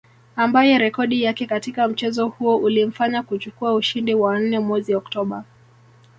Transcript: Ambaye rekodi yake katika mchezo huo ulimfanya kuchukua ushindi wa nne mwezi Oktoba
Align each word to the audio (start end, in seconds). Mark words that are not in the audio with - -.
Ambaye 0.35 0.77
rekodi 0.77 1.23
yake 1.23 1.45
katika 1.45 1.87
mchezo 1.87 2.27
huo 2.27 2.57
ulimfanya 2.57 3.23
kuchukua 3.23 3.73
ushindi 3.73 4.13
wa 4.13 4.39
nne 4.39 4.59
mwezi 4.59 4.95
Oktoba 4.95 5.43